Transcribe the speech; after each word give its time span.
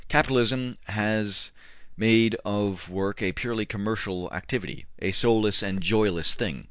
''Capitalism 0.09 0.73
has 0.85 1.51
made 1.95 2.35
of 2.43 2.89
work 2.89 3.21
a 3.21 3.33
purely 3.33 3.67
commercial 3.67 4.33
activity, 4.33 4.87
a 4.97 5.11
soulless 5.11 5.61
and 5.61 5.77
a 5.77 5.81
joyless 5.81 6.33
thing. 6.33 6.59